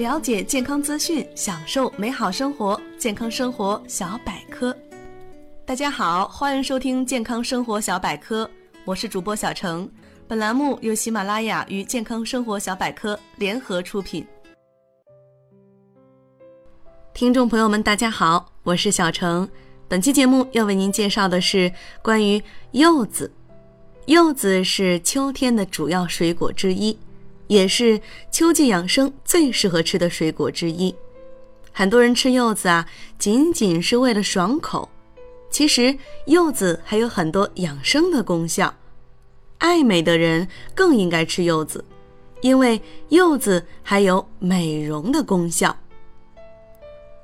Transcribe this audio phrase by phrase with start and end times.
[0.00, 2.80] 了解健康资讯，享受美好生活。
[2.96, 4.74] 健康生活小百科，
[5.66, 8.50] 大家好，欢迎收听健康生活小百科，
[8.86, 9.86] 我是主播小程。
[10.26, 14.26] 本栏目由喜马拉雅与健康生活小百科联合出品。
[17.12, 19.46] 听众朋友们，大家好，我是小程。
[19.86, 21.70] 本期节目要为您介绍的是
[22.00, 23.30] 关于柚子。
[24.06, 26.98] 柚子是秋天的主要水果之一。
[27.50, 30.94] 也是秋季养生最适合吃的水果之一。
[31.72, 34.88] 很多人吃柚子啊，仅仅是为了爽口。
[35.50, 38.72] 其实柚子还有很多养生的功效。
[39.58, 41.84] 爱美的人更应该吃柚子，
[42.40, 45.76] 因为柚子还有美容的功效。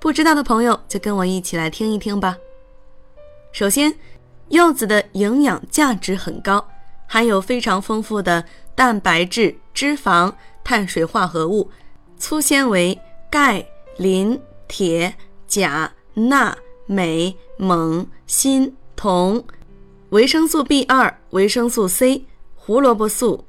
[0.00, 2.36] 不知道的朋友就跟我一起来听一听吧。
[3.52, 3.94] 首先，
[4.48, 6.66] 柚子的营养价值很高，
[7.06, 8.44] 含有非常丰富的
[8.76, 9.56] 蛋白质。
[9.74, 10.32] 脂肪、
[10.64, 11.70] 碳水化合物、
[12.16, 12.98] 粗纤维、
[13.30, 13.62] 钙、
[13.98, 15.14] 磷、铁、
[15.46, 19.44] 钾、钠、镁、锰、锌、铜、
[20.08, 23.44] 维生素 B 二、维生素 C、胡萝卜素、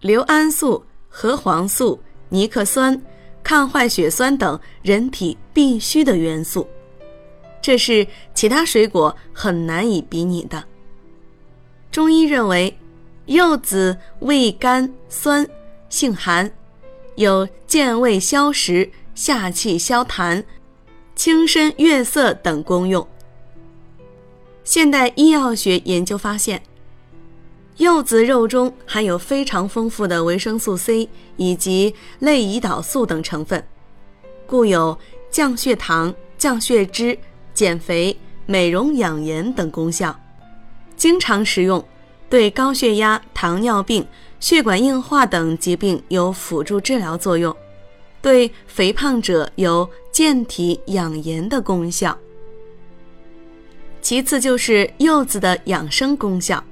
[0.00, 3.00] 硫胺素、核黄素、尼克酸、
[3.44, 6.66] 抗坏血酸等人体必需的元素，
[7.62, 10.64] 这是其他水果很难以比拟的。
[11.92, 12.76] 中医认为，
[13.28, 15.46] 柚子味甘酸。
[15.90, 16.50] 性寒，
[17.16, 20.44] 有健胃消食、下气消痰、
[21.14, 23.06] 清身悦色等功用。
[24.64, 26.62] 现代医药学研究发现，
[27.78, 33.66] 柚子肉中含有非常丰富的维生素 C 以及类胰岛素等成分，
[34.46, 34.98] 故有
[35.30, 37.18] 降血糖、降血脂、
[37.54, 40.18] 减肥、美容养颜等功效。
[40.96, 41.82] 经常食用，
[42.28, 44.06] 对高血压、糖尿病。
[44.40, 47.52] 血管硬化等疾病有辅助治疗作用，
[48.22, 52.16] 对肥胖者有健体养颜的功效。
[54.00, 56.62] 其次就是柚子的养生功效。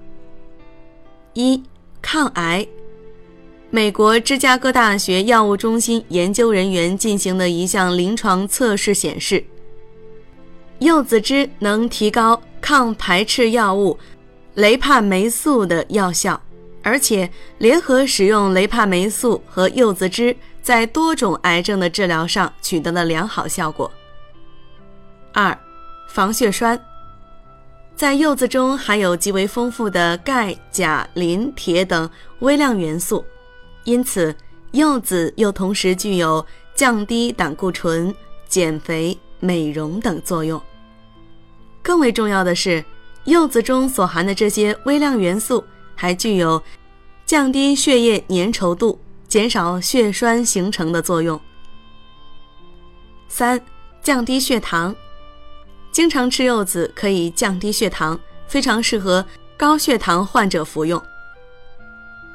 [1.34, 1.60] 一、
[2.00, 2.64] 抗癌。
[3.70, 9.44] 美国芝加哥大学药物中心研究人员进行的一项临床测试显示，
[10.78, 13.98] 柚子汁能提高抗排斥药物
[14.56, 16.38] 雷帕霉素的药效。
[16.82, 17.28] 而且
[17.58, 23.90] 联合使用雷帕霉素和柚子汁，在多种癌症的治疗上取得了良好效果。
[25.32, 25.58] 二、
[26.08, 26.80] 防血栓，
[27.96, 33.24] 在柚子中含有极为丰富的钙、钾、磷、铁等微量元素，
[33.82, 34.32] 因此
[34.70, 36.46] 柚子又同时具有
[36.76, 38.14] 降低胆固醇、
[38.48, 40.62] 减肥、美容等作用。
[41.82, 42.84] 更为重要的是，
[43.26, 45.64] 柚子中所含的这些微量元素。
[45.98, 46.62] 还具有
[47.24, 51.40] 降低血液粘稠度、减少血栓形成的作用。
[53.28, 53.58] 三、
[54.02, 54.94] 降低血糖。
[55.90, 59.24] 经常吃柚子可以降低血糖，非常适合
[59.56, 61.02] 高血糖患者服用。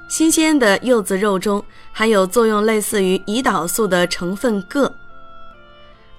[0.09, 1.63] 新鲜的柚子肉中
[1.93, 4.91] 含有作用类似于胰岛素的成分铬，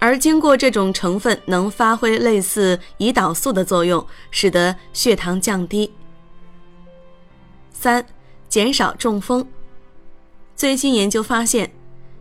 [0.02, 5.92] 而经过这种成分能发挥类似胰岛素的作用，使得血糖降低。
[7.70, 8.04] 三、
[8.48, 9.46] 减少中风。
[10.56, 11.72] 最新研究发现，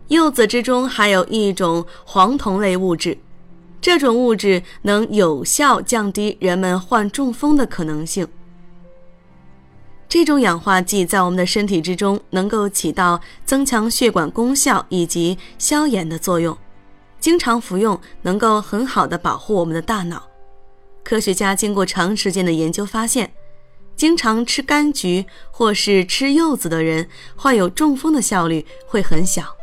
[0.06, 3.18] 柚子之中含有一种黄酮类物质，
[3.80, 8.28] 这种物质能有效降低人们患中风的可能性。
[10.08, 16.56] 这种氧化剂在我们的身体之中能够起到增强血管功效以及消炎的作用，
[17.22, 20.28] 经常服用能够很好的保护我们的大脑。
[21.02, 23.32] 科学家经过长时间的研究发现。
[23.94, 29.54] 经常吃柑橘或是吃柚子的人，患有中风的效率会很小。